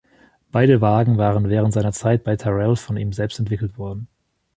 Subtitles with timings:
[0.51, 4.07] Beide Wagen waren während seiner Zeit bei Tyrrell von ihm selbst entwickelt worden.